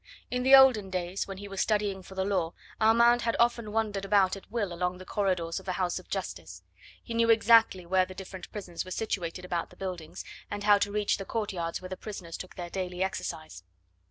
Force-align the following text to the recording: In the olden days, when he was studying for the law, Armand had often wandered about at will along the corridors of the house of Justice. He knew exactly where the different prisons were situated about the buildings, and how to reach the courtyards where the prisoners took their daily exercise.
In 0.31 0.41
the 0.41 0.55
olden 0.55 0.89
days, 0.89 1.27
when 1.27 1.37
he 1.37 1.47
was 1.47 1.61
studying 1.61 2.01
for 2.01 2.15
the 2.15 2.25
law, 2.25 2.53
Armand 2.79 3.21
had 3.21 3.35
often 3.39 3.71
wandered 3.71 4.03
about 4.03 4.35
at 4.35 4.49
will 4.51 4.73
along 4.73 4.97
the 4.97 5.05
corridors 5.05 5.59
of 5.59 5.67
the 5.67 5.73
house 5.77 5.99
of 5.99 6.09
Justice. 6.09 6.63
He 7.03 7.13
knew 7.13 7.29
exactly 7.29 7.85
where 7.85 8.07
the 8.07 8.15
different 8.15 8.51
prisons 8.51 8.83
were 8.83 8.89
situated 8.89 9.45
about 9.45 9.69
the 9.69 9.75
buildings, 9.77 10.25
and 10.49 10.63
how 10.63 10.79
to 10.79 10.91
reach 10.91 11.17
the 11.19 11.23
courtyards 11.25 11.83
where 11.83 11.89
the 11.89 11.97
prisoners 11.97 12.35
took 12.35 12.55
their 12.55 12.71
daily 12.71 13.03
exercise. 13.03 13.61